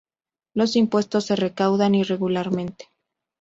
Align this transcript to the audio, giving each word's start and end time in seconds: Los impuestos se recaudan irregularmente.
Los 0.55 0.77
impuestos 0.77 1.27
se 1.27 1.35
recaudan 1.35 1.93
irregularmente. 1.93 2.89